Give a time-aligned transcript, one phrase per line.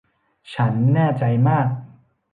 [0.53, 1.67] ฉันแน่ใจมาก